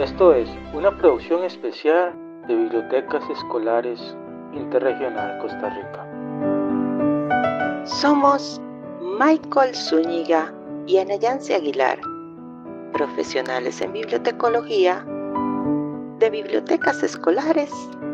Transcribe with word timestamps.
Esto 0.00 0.32
es 0.32 0.48
una 0.72 0.96
producción 0.96 1.44
especial 1.44 2.14
de 2.48 2.56
Bibliotecas 2.56 3.22
Escolares 3.28 4.16
Interregional 4.54 5.38
Costa 5.40 5.68
Rica. 5.68 7.84
Somos 7.84 8.58
Michael 9.18 9.74
Zúñiga 9.74 10.54
y 10.86 10.96
Anayansi 10.96 11.52
Aguilar, 11.52 11.98
profesionales 12.94 13.82
en 13.82 13.92
bibliotecología 13.92 15.04
de 16.18 16.30
Bibliotecas 16.30 17.02
Escolares 17.02 17.70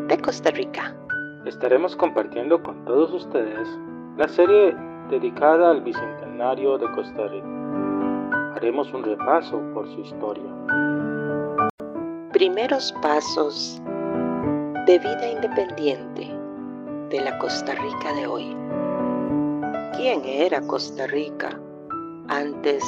de 0.09 0.19
Costa 0.19 0.51
Rica. 0.51 0.93
Estaremos 1.45 1.95
compartiendo 1.95 2.61
con 2.61 2.83
todos 2.83 3.13
ustedes 3.13 3.65
la 4.17 4.27
serie 4.27 4.75
dedicada 5.09 5.71
al 5.71 5.79
Bicentenario 5.83 6.77
de 6.79 6.91
Costa 6.91 7.29
Rica. 7.29 7.47
Haremos 8.57 8.93
un 8.93 9.03
repaso 9.03 9.61
por 9.73 9.87
su 9.87 10.01
historia. 10.01 10.51
Primeros 12.33 12.91
pasos 13.01 13.81
de 14.85 14.99
vida 14.99 15.31
independiente 15.31 16.29
de 17.09 17.21
la 17.21 17.39
Costa 17.39 17.73
Rica 17.73 18.13
de 18.15 18.27
hoy. 18.27 18.53
¿Quién 19.95 20.25
era 20.25 20.59
Costa 20.59 21.07
Rica 21.07 21.57
antes 22.27 22.83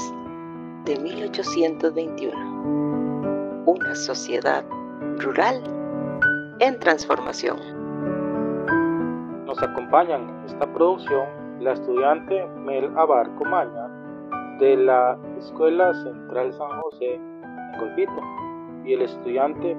de 0.84 1.00
1821? 1.00 3.64
Una 3.66 3.96
sociedad 3.96 4.66
rural 5.20 5.64
en 6.60 6.78
transformación. 6.80 7.60
Nos 9.46 9.64
acompañan 9.64 10.28
en 10.30 10.46
esta 10.48 10.68
producción 10.74 11.30
la 11.62 11.72
estudiante 11.72 12.46
Mel 12.58 12.92
Abarco 12.98 13.46
Maña 13.46 13.88
de 14.60 14.76
la 14.76 15.18
Escuela 15.38 15.94
Central 16.04 16.52
San 16.52 16.82
José 16.82 17.16
en 17.16 17.80
Golfito 17.80 18.49
y 18.90 18.94
el 18.94 19.04
estudiante 19.04 19.78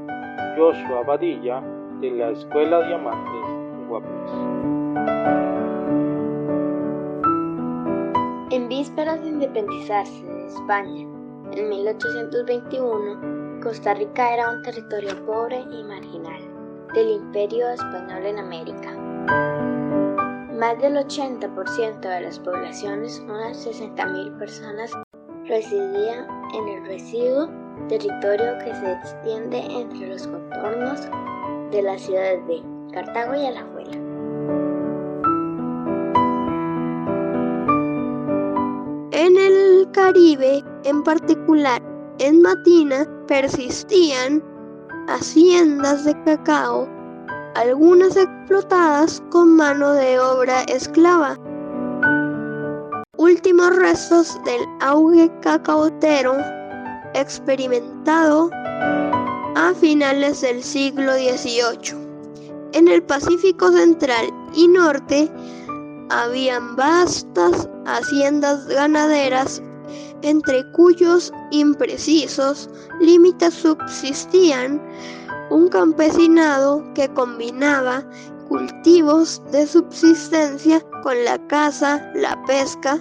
Joshua 0.57 1.03
Badilla 1.03 1.61
de 2.01 2.13
la 2.13 2.31
Escuela 2.31 2.87
Diamantes 2.87 3.43
de 3.77 3.87
Guapiles. 3.89 4.31
En 8.53 8.69
vísperas 8.69 9.21
de 9.21 9.29
independizarse 9.29 10.25
de 10.25 10.47
España, 10.47 11.09
en 11.51 11.69
1821, 11.69 13.61
Costa 13.61 13.95
Rica 13.95 14.33
era 14.33 14.53
un 14.53 14.63
territorio 14.63 15.27
pobre 15.27 15.59
y 15.59 15.83
marginal 15.83 16.43
del 16.95 17.11
Imperio 17.11 17.69
Español 17.69 18.27
en 18.27 18.39
América. 18.39 18.93
Más 20.57 20.81
del 20.81 20.95
80% 20.95 22.01
de 22.01 22.21
las 22.21 22.39
poblaciones, 22.39 23.19
unas 23.25 23.67
60.000 23.67 24.39
personas, 24.39 24.93
residían 25.47 26.29
en 26.55 26.69
el 26.69 26.87
residuo 26.87 27.49
territorio 27.89 28.59
que 28.59 28.75
se 28.75 28.93
extiende 28.93 29.59
entre 29.59 30.09
los 30.09 30.27
contornos 30.27 31.01
de 31.71 31.83
las 31.83 32.01
ciudades 32.03 32.47
de 32.47 32.63
Cartago 32.93 33.35
y 33.35 33.47
Alajuela. 33.47 33.97
En 39.13 39.37
el 39.37 39.89
Caribe, 39.93 40.63
en 40.85 41.03
particular 41.03 41.83
en 42.19 42.43
Matina, 42.43 43.07
persistían 43.27 44.43
haciendas 45.09 46.05
de 46.05 46.15
cacao, 46.25 46.89
algunas 47.55 48.17
explotadas 48.17 49.23
con 49.31 49.57
mano 49.57 49.93
de 49.95 50.19
obra 50.19 50.63
esclava. 50.63 51.37
Últimos 53.17 53.77
restos 53.77 54.39
del 54.45 54.63
auge 54.81 55.31
cacaotero 55.43 56.35
experimentado 57.15 58.51
a 59.57 59.75
finales 59.81 60.41
del 60.41 60.63
siglo 60.63 61.13
XVIII. 61.15 61.97
En 62.73 62.89
el 62.89 63.03
Pacífico 63.03 63.73
Central 63.73 64.27
y 64.55 64.69
Norte 64.69 65.31
habían 66.11 66.77
vastas 66.77 67.69
haciendas 67.87 68.67
ganaderas 68.67 69.63
entre 70.23 70.71
cuyos 70.73 71.33
imprecisos 71.51 72.69
límites 73.01 73.55
subsistían 73.55 74.81
un 75.51 75.69
campesinado 75.69 76.85
que 76.95 77.09
combinaba 77.09 78.05
cultivos 78.49 79.41
de 79.53 79.67
subsistencia 79.67 80.81
con 81.03 81.25
la 81.25 81.39
caza, 81.47 82.11
la 82.15 82.41
pesca 82.47 82.99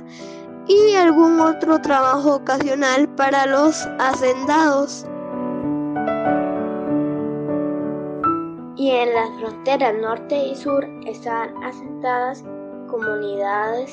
y 0.70 0.96
algún 0.96 1.40
otro 1.40 1.82
trabajo 1.82 2.36
ocasional 2.36 3.10
para 3.16 3.48
los 3.48 3.88
hacendados. 3.98 5.06
Y 8.76 8.92
en 8.92 9.14
las 9.14 9.30
fronteras 9.40 9.96
norte 10.00 10.38
y 10.38 10.56
sur 10.56 10.86
estaban 11.06 11.52
asentadas 11.64 12.44
comunidades 12.88 13.92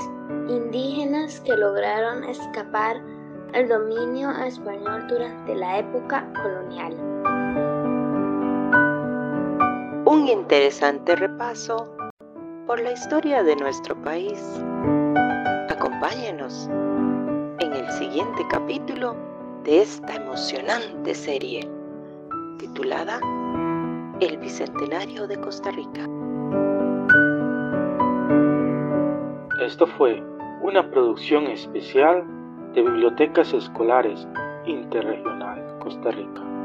indígenas 0.48 1.41
que 1.41 1.56
lograron 1.56 2.25
escapar 2.25 3.03
al 3.54 3.69
dominio 3.69 4.31
español 4.44 5.06
durante 5.09 5.54
la 5.54 5.78
época 5.78 6.31
colonial. 6.34 6.94
Un 10.04 10.28
interesante 10.28 11.16
repaso 11.16 11.97
por 12.66 12.81
la 12.81 12.92
historia 12.92 13.42
de 13.42 13.56
nuestro 13.56 14.00
país. 14.03 14.42
Acompáñenos 16.06 16.70
en 17.58 17.72
el 17.72 17.90
siguiente 17.90 18.46
capítulo 18.48 19.16
de 19.64 19.82
esta 19.82 20.14
emocionante 20.14 21.12
serie 21.16 21.68
titulada 22.60 23.18
El 24.20 24.38
Bicentenario 24.38 25.26
de 25.26 25.36
Costa 25.40 25.72
Rica. 25.72 26.08
Esto 29.60 29.88
fue 29.98 30.22
una 30.62 30.88
producción 30.92 31.48
especial 31.48 32.24
de 32.72 32.82
Bibliotecas 32.82 33.52
Escolares 33.52 34.28
Interregional 34.64 35.76
Costa 35.80 36.12
Rica. 36.12 36.55